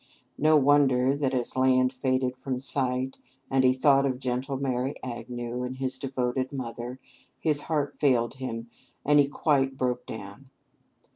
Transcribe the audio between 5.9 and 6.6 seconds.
devoted